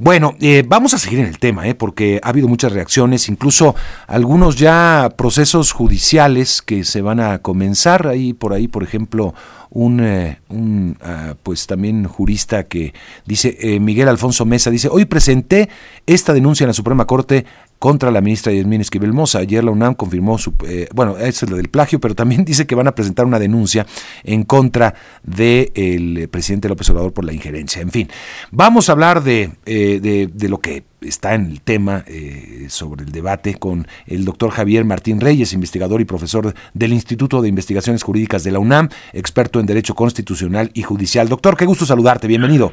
[0.00, 3.74] Bueno, eh, vamos a seguir en el tema, eh, porque ha habido muchas reacciones, incluso
[4.06, 8.06] algunos ya procesos judiciales que se van a comenzar.
[8.06, 9.34] Ahí por ahí, por ejemplo,
[9.70, 12.94] un, eh, un ah, pues también jurista que
[13.26, 15.68] dice eh, Miguel Alfonso Mesa dice hoy presenté
[16.06, 17.44] esta denuncia en la Suprema Corte
[17.78, 19.38] contra la ministra Yasmín Esquivel Moza.
[19.38, 22.74] Ayer la UNAM confirmó, su, eh, bueno, es la del plagio, pero también dice que
[22.74, 23.86] van a presentar una denuncia
[24.24, 27.82] en contra del el presidente López Obrador por la injerencia.
[27.82, 28.08] En fin,
[28.50, 33.04] vamos a hablar de, eh, de, de lo que está en el tema eh, sobre
[33.04, 38.02] el debate con el doctor Javier Martín Reyes, investigador y profesor del Instituto de Investigaciones
[38.02, 41.28] Jurídicas de la UNAM, experto en Derecho Constitucional y Judicial.
[41.28, 42.72] Doctor, qué gusto saludarte, bienvenido.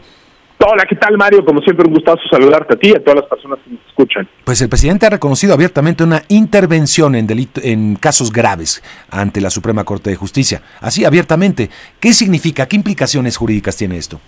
[0.58, 1.44] Hola, ¿qué tal Mario?
[1.46, 4.28] Como siempre, un gustazo saludarte a ti y a todas las personas que nos escuchan.
[4.44, 8.82] Pues el presidente ha reconocido abiertamente una intervención en, delito, en casos graves
[9.12, 10.62] ante la Suprema Corte de Justicia.
[10.82, 11.70] Así, abiertamente.
[12.00, 12.68] ¿Qué significa?
[12.68, 14.20] ¿Qué implicaciones jurídicas tiene esto?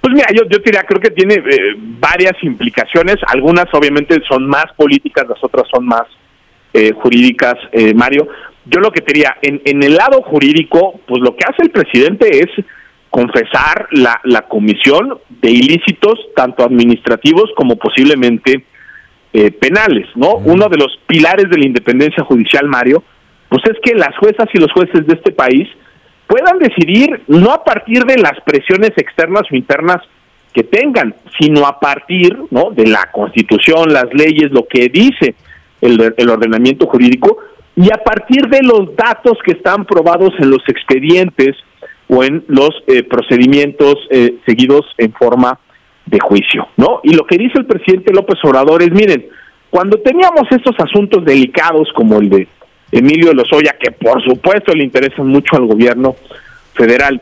[0.00, 3.16] Pues mira, yo, yo diría, creo que tiene eh, varias implicaciones.
[3.26, 6.04] Algunas obviamente son más políticas, las otras son más
[6.72, 8.26] eh, jurídicas, eh, Mario.
[8.64, 12.28] Yo lo que diría, en, en el lado jurídico, pues lo que hace el presidente
[12.38, 12.64] es
[13.10, 18.64] confesar la, la comisión de ilícitos, tanto administrativos como posiblemente
[19.32, 20.34] eh, penales, ¿no?
[20.36, 23.02] Uno de los pilares de la independencia judicial, Mario,
[23.48, 25.68] pues es que las juezas y los jueces de este país
[26.26, 30.02] puedan decidir no a partir de las presiones externas o internas
[30.52, 32.70] que tengan, sino a partir, ¿no?
[32.70, 35.34] De la Constitución, las leyes, lo que dice
[35.80, 37.38] el, el ordenamiento jurídico
[37.76, 41.54] y a partir de los datos que están probados en los expedientes
[42.08, 45.58] o en los eh, procedimientos eh, seguidos en forma
[46.06, 47.00] de juicio, ¿no?
[47.02, 49.26] Y lo que dice el presidente López Obrador es, miren,
[49.70, 52.48] cuando teníamos estos asuntos delicados como el de
[52.90, 56.16] Emilio Lozoya, que por supuesto le interesan mucho al gobierno
[56.72, 57.20] federal,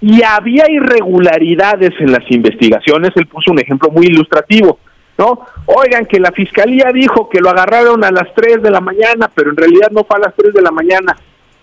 [0.00, 4.78] y había irregularidades en las investigaciones, él puso un ejemplo muy ilustrativo,
[5.18, 5.40] ¿no?
[5.66, 9.50] Oigan, que la fiscalía dijo que lo agarraron a las 3 de la mañana, pero
[9.50, 11.16] en realidad no fue a las 3 de la mañana,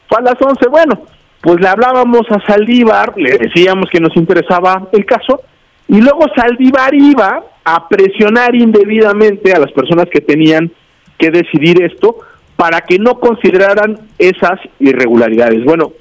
[0.09, 1.05] fue a las 11, bueno,
[1.45, 5.43] pues le hablábamos a Saldívar, le decíamos que nos interesaba el caso,
[5.87, 10.71] y luego Saldívar iba a presionar indebidamente a las personas que tenían
[11.19, 12.17] que decidir esto
[12.55, 15.63] para que no consideraran esas irregularidades.
[15.63, 15.93] Bueno,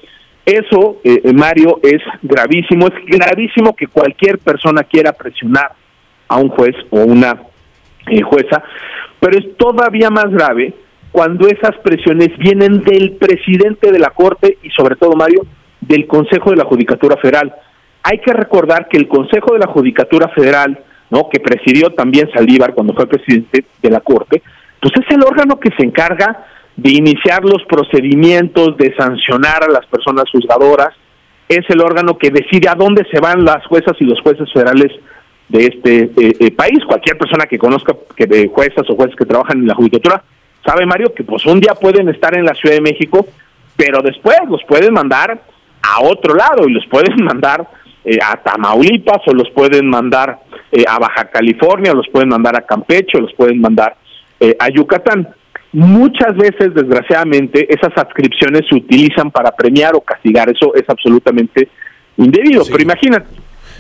[0.47, 5.73] eso, eh, Mario, es gravísimo, es gravísimo que cualquier persona quiera presionar
[6.27, 7.43] a un juez o una
[8.07, 8.63] eh, jueza,
[9.21, 10.73] pero es todavía más grave
[11.15, 15.47] cuando esas presiones vienen del presidente de la Corte y sobre todo, Mario,
[15.81, 17.55] del Consejo de la Judicatura Federal.
[18.03, 20.77] Hay que recordar que el Consejo de la Judicatura Federal,
[21.11, 21.29] ¿no?
[21.31, 24.43] que presidió también Saldívar cuando fue presidente de la Corte,
[24.81, 29.87] pues es el órgano que se encarga de iniciar los procedimientos, de sancionar a las
[29.87, 30.95] personas juzgadoras,
[31.49, 34.91] es el órgano que decide a dónde se van las juezas y los jueces federales
[35.49, 36.81] de este eh, país.
[36.89, 40.25] Cualquier persona que conozca que de juezas o jueces que trabajan en la judicatura
[40.65, 43.27] sabe Mario que pues un día pueden estar en la Ciudad de México,
[43.77, 45.41] pero después los pueden mandar
[45.83, 47.69] a otro lado y los pueden mandar
[48.05, 50.41] eh, a Tamaulipas o los pueden mandar
[50.73, 53.97] eh, a Baja California, los pueden mandar a Campeche, los pueden mandar
[54.41, 55.29] eh, a Yucatán.
[55.73, 60.49] Muchas veces, desgraciadamente, esas adscripciones se utilizan para premiar o castigar.
[60.49, 61.69] Eso es absolutamente
[62.17, 62.63] indebido.
[62.65, 63.27] Pero imagínate,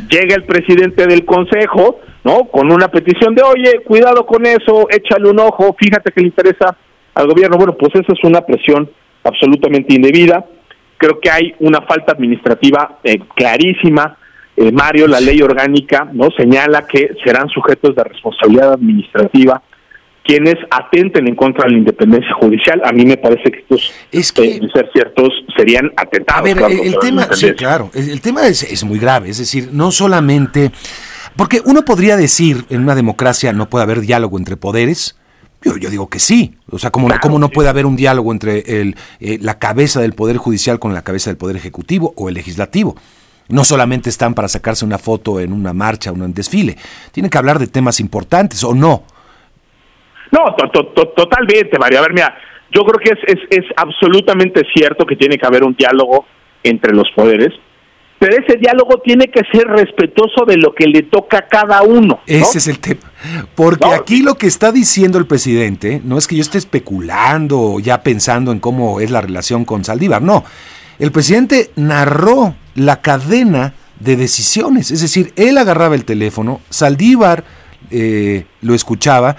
[0.09, 2.44] llega el presidente del consejo, ¿no?
[2.44, 6.77] Con una petición de, oye, cuidado con eso, échale un ojo, fíjate que le interesa
[7.15, 7.56] al gobierno.
[7.56, 8.91] Bueno, pues esa es una presión
[9.22, 10.44] absolutamente indebida.
[10.97, 14.16] Creo que hay una falta administrativa eh, clarísima.
[14.56, 16.28] Eh, Mario, la ley orgánica, ¿no?
[16.37, 19.62] Señala que serán sujetos de responsabilidad administrativa
[20.25, 22.81] quienes atenten en contra de la independencia judicial.
[22.85, 26.41] A mí me parece que estos, es que, eh, ser ciertos, serían atentados.
[26.41, 29.69] A ver, claro, el, tema, sí, claro, el tema es, es muy grave, es decir,
[29.73, 30.73] no solamente...
[31.37, 35.19] Porque uno podría decir, en una democracia no puede haber diálogo entre poderes,
[35.63, 36.57] yo, yo, digo que sí.
[36.71, 40.01] O sea, ¿cómo, claro, cómo no puede haber un diálogo entre el, eh, la cabeza
[40.01, 42.97] del Poder Judicial con la cabeza del Poder Ejecutivo o el Legislativo?
[43.49, 46.77] No solamente están para sacarse una foto en una marcha o en un desfile.
[47.13, 49.04] Tienen que hablar de temas importantes, ¿o no?
[50.34, 52.01] No, to, to, to, totalmente, María.
[52.01, 52.36] A ver, mira,
[52.72, 56.27] yo creo que es, es, es absolutamente cierto que tiene que haber un diálogo
[56.65, 57.53] entre los poderes,
[58.19, 62.07] pero ese diálogo tiene que ser respetuoso de lo que le toca a cada uno.
[62.09, 62.21] ¿no?
[62.27, 63.13] Ese es el tema.
[63.54, 63.95] Porque no.
[63.95, 68.03] aquí lo que está diciendo el presidente no es que yo esté especulando o ya
[68.03, 70.45] pensando en cómo es la relación con Saldívar, no.
[70.98, 77.45] El presidente narró la cadena de decisiones, es decir, él agarraba el teléfono, Saldívar
[77.91, 79.36] eh, lo escuchaba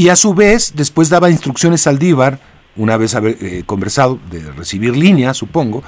[0.00, 2.38] y a su vez después daba instrucciones a Saldívar,
[2.74, 5.84] una vez eh, conversado, de recibir línea, supongo,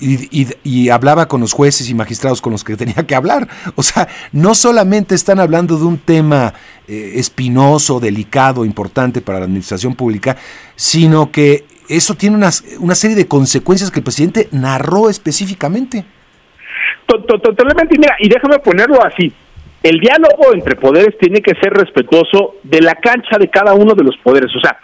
[0.00, 3.48] y, hablaba con los jueces y magistrados con los que tenía que hablar.
[3.74, 6.54] O sea, no solamente están hablando de un tema
[6.86, 10.36] eh, espinoso, delicado, importante para la administración pública,
[10.76, 16.04] sino que eso tiene una, una serie de consecuencias que el presidente narró específicamente.
[17.08, 19.34] Totalmente, mira, y déjame ponerlo así.
[19.82, 24.04] El diálogo entre poderes tiene que ser respetuoso de la cancha de cada uno de
[24.04, 24.54] los poderes.
[24.56, 24.78] O sea,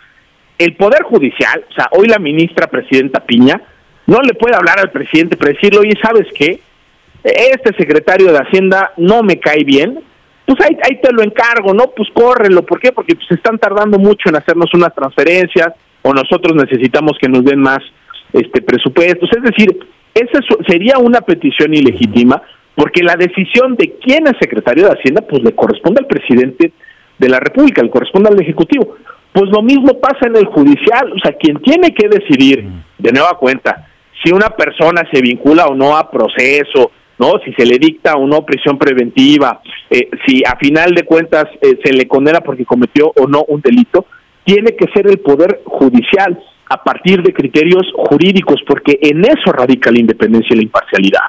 [0.58, 3.60] el Poder Judicial, o sea, hoy la ministra presidenta Piña,
[4.06, 6.60] no le puede hablar al presidente para decirle, oye, ¿sabes qué?
[7.24, 9.98] Este secretario de Hacienda no me cae bien,
[10.46, 11.90] pues ahí, ahí te lo encargo, ¿no?
[11.96, 12.92] Pues córrelo, ¿por qué?
[12.92, 15.68] Porque pues están tardando mucho en hacernos unas transferencias
[16.02, 17.78] o nosotros necesitamos que nos den más
[18.32, 19.78] este presupuestos, es decir,
[20.14, 22.42] esa sería una petición ilegítima
[22.74, 26.72] porque la decisión de quién es secretario de Hacienda pues le corresponde al presidente
[27.18, 28.96] de la República, le corresponde al Ejecutivo.
[29.32, 32.64] Pues lo mismo pasa en el judicial, o sea, quien tiene que decidir
[32.98, 33.88] de nueva cuenta
[34.22, 37.34] si una persona se vincula o no a proceso, ¿no?
[37.44, 39.60] Si se le dicta o no prisión preventiva,
[39.90, 43.60] eh, si a final de cuentas eh, se le condena porque cometió o no un
[43.60, 44.06] delito,
[44.44, 46.38] tiene que ser el Poder Judicial
[46.68, 51.24] a partir de criterios jurídicos, porque en eso radica la independencia y la imparcialidad,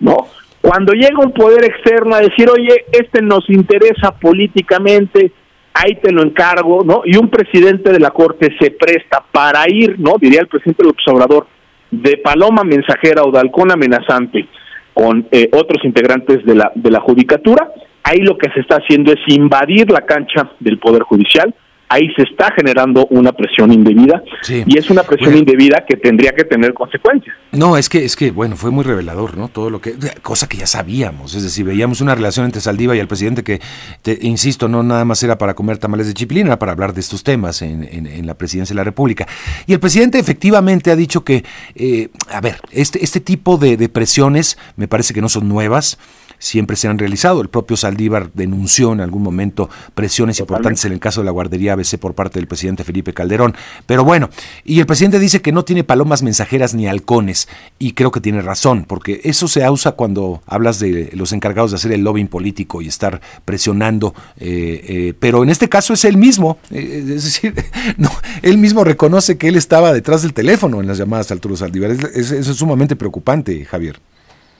[0.00, 0.28] ¿no?
[0.66, 5.30] Cuando llega un poder externo a decir, oye, este nos interesa políticamente,
[5.72, 7.02] ahí te lo encargo, ¿no?
[7.04, 10.16] Y un presidente de la Corte se presta para ir, ¿no?
[10.20, 11.46] Diría el presidente del observador,
[11.92, 14.48] de paloma mensajera o de halcón amenazante
[14.92, 17.70] con eh, otros integrantes de la, de la judicatura,
[18.02, 21.54] ahí lo que se está haciendo es invadir la cancha del Poder Judicial,
[21.88, 26.44] ahí se está generando una presión indebida y es una presión indebida que tendría que
[26.44, 27.34] tener consecuencias.
[27.52, 29.48] No, es que es que bueno, fue muy revelador, ¿no?
[29.48, 32.98] Todo lo que cosa que ya sabíamos, es decir, veíamos una relación entre Saldiva y
[32.98, 33.60] el presidente que
[34.02, 37.00] te, insisto, no nada más era para comer tamales de chipilín, era para hablar de
[37.00, 39.26] estos temas en, en, la presidencia de la República.
[39.66, 41.44] Y el presidente efectivamente ha dicho que
[41.74, 45.98] eh, a ver, este este tipo de, de presiones me parece que no son nuevas
[46.38, 47.40] siempre se han realizado.
[47.40, 51.74] El propio Saldívar denunció en algún momento presiones importantes en el caso de la guardería
[51.74, 53.54] ABC por parte del presidente Felipe Calderón.
[53.86, 54.30] Pero bueno,
[54.64, 57.48] y el presidente dice que no tiene palomas mensajeras ni halcones,
[57.78, 61.76] y creo que tiene razón, porque eso se usa cuando hablas de los encargados de
[61.76, 66.16] hacer el lobbying político y estar presionando, eh, eh, pero en este caso es él
[66.16, 67.54] mismo, eh, es decir,
[67.96, 68.10] no,
[68.42, 71.90] él mismo reconoce que él estaba detrás del teléfono en las llamadas a Arturo Saldívar.
[71.90, 74.00] eso es sumamente preocupante, Javier.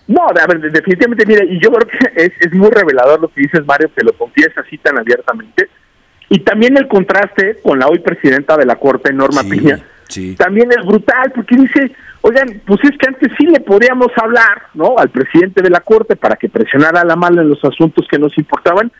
[0.08, 3.42] No, a ver, definitivamente, mire, y yo creo que es, es muy revelador lo que
[3.42, 5.68] dices, Mario, que lo confiesa así tan abiertamente.
[6.28, 9.80] Y también el contraste con la hoy presidenta de la Corte, Norma Piña,
[10.36, 11.92] también es brutal, porque dice,
[12.22, 14.96] oigan, pues es que antes sí le podíamos hablar, ¿no?
[14.98, 18.18] Al presidente de la Corte para que presionara a la mala en los asuntos que
[18.18, 18.90] nos importaban,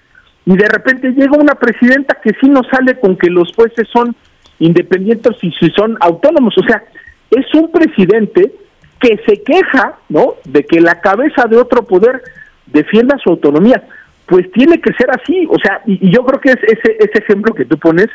[0.44, 4.14] y de repente llega una presidenta que sí nos sale con que los jueces son
[4.60, 6.56] independientes y si son autónomos.
[6.56, 6.84] O sea,
[7.30, 8.52] es un presidente
[9.00, 10.34] que se queja, ¿no?
[10.44, 12.22] De que la cabeza de otro poder
[12.66, 13.82] defienda su autonomía.
[14.26, 17.54] Pues tiene que ser así, o sea, y, yo creo que es ese, ese ejemplo
[17.54, 18.08] que tú pones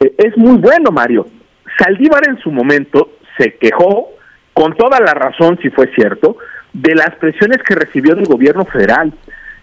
[0.00, 1.26] eh, es muy bueno, Mario.
[1.78, 4.10] Saldívar en su momento se quejó,
[4.52, 6.36] con toda la razón, si fue cierto,
[6.72, 9.12] de las presiones que recibió del gobierno federal.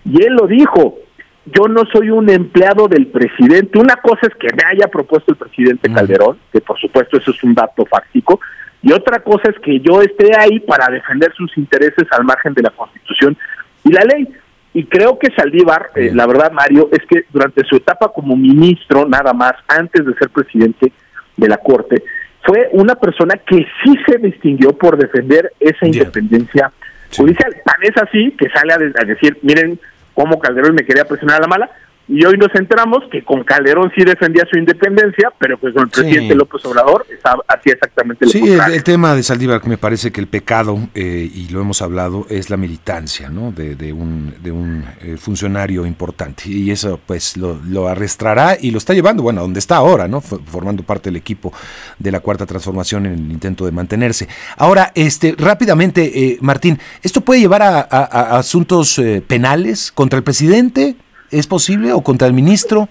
[0.05, 0.97] Y él lo dijo,
[1.45, 3.79] yo no soy un empleado del presidente.
[3.79, 7.43] Una cosa es que me haya propuesto el presidente Calderón, que por supuesto eso es
[7.43, 8.39] un dato fáctico,
[8.87, 12.61] y otra cosa es que yo esté ahí para defender sus intereses al margen de
[12.61, 13.35] la Constitución
[13.83, 14.29] y la ley.
[14.73, 19.05] Y creo que Saldívar, eh, la verdad, Mario, es que durante su etapa como ministro,
[19.05, 20.93] nada más, antes de ser presidente
[21.35, 22.01] de la Corte,
[22.45, 26.71] fue una persona que sí se distinguió por defender esa independencia
[27.13, 27.57] judicial.
[27.65, 29.77] Tan es así que sale a, a decir, miren
[30.13, 31.69] cómo Calderón me quería presionar a la mala,
[32.09, 35.89] y hoy nos enteramos que con Calderón sí defendía su independencia, pero pues con el
[35.89, 37.05] presidente López Obrador
[37.47, 38.73] hacía exactamente lo sí, contrario.
[38.73, 42.25] Sí, el, tema de Saldívar me parece que el pecado, eh, y lo hemos hablado,
[42.29, 43.51] es la militancia ¿no?
[43.51, 46.43] de, de un, de un eh, funcionario importante.
[46.47, 50.07] Y eso pues lo, lo, arrastrará y lo está llevando, bueno, a donde está ahora,
[50.07, 50.21] ¿no?
[50.21, 51.51] formando parte del equipo
[51.99, 54.29] de la Cuarta Transformación en el intento de mantenerse.
[54.55, 60.95] Ahora, este rápidamente, eh, Martín, ¿esto puede llevar a, a asuntos penales contra el presidente?
[61.31, 62.87] ¿Es posible o contra el ministro?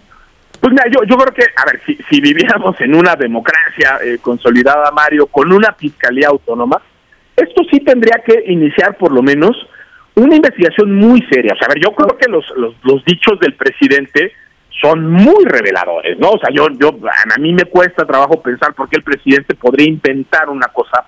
[0.60, 4.18] Pues mira, yo, yo creo que, a ver, si, si viviéramos en una democracia eh,
[4.20, 6.80] consolidada, Mario, con una fiscalía autónoma,
[7.36, 9.56] esto sí tendría que iniciar por lo menos
[10.14, 11.52] una investigación muy seria.
[11.52, 14.32] O sea, a ver, yo creo que los, los, los dichos del presidente
[14.80, 16.30] son muy reveladores, ¿no?
[16.30, 16.98] O sea, yo, yo,
[17.34, 21.04] a mí me cuesta trabajo pensar por qué el presidente podría inventar una cosa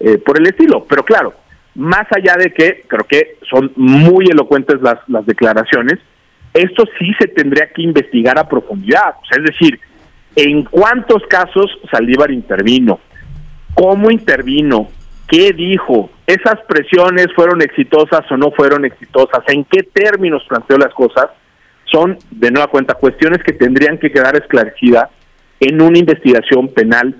[0.00, 0.84] eh, por el estilo.
[0.88, 1.34] Pero claro,
[1.74, 5.98] más allá de que creo que son muy elocuentes las, las declaraciones,
[6.54, 9.16] esto sí se tendría que investigar a profundidad.
[9.36, 9.80] es decir,
[10.36, 13.00] en cuántos casos Saldívar intervino,
[13.74, 14.88] cómo intervino,
[15.28, 20.94] qué dijo, esas presiones fueron exitosas o no fueron exitosas, en qué términos planteó las
[20.94, 21.26] cosas,
[21.84, 25.10] son, de nueva cuenta, cuestiones que tendrían que quedar esclarecidas
[25.60, 27.14] en una investigación penal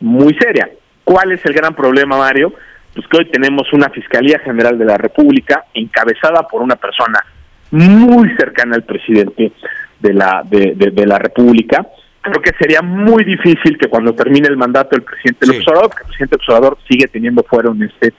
[0.00, 0.68] muy seria.
[1.04, 2.52] ¿Cuál es el gran problema, Mario?
[2.94, 7.24] Pues que hoy tenemos una Fiscalía General de la República encabezada por una persona
[7.70, 9.52] muy cercana al presidente
[10.00, 11.86] de la, de, de, la República.
[12.20, 15.64] Creo que sería muy difícil que cuando termine el mandato del presidente sí.
[15.66, 18.14] Obrador, que el presidente Obrador sigue teniendo fuero en este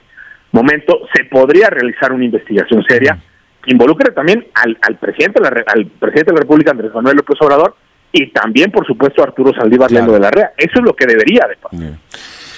[0.51, 3.17] momento, se podría realizar una investigación seria
[3.63, 7.17] que involucre también al, al presidente de la, al presidente de la República, Andrés Manuel
[7.17, 7.75] López Obrador,
[8.11, 10.13] y también, por supuesto, Arturo Saldívar claro.
[10.13, 10.51] de la Rea.
[10.57, 11.97] Eso es lo que debería de pasar.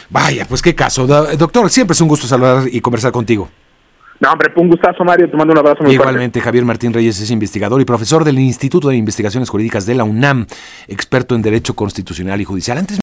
[0.09, 1.07] Vaya, pues qué caso.
[1.07, 3.49] Doctor, siempre es un gusto saludar y conversar contigo.
[4.21, 5.27] No, hombre, un gustazo, Mario.
[5.31, 6.39] Te mando un abrazo muy Igualmente.
[6.39, 10.45] Javier Martín Reyes es investigador y profesor del Instituto de Investigaciones Jurídicas de la UNAM,
[10.87, 12.77] experto en Derecho Constitucional y Judicial.
[12.77, 12.99] Antes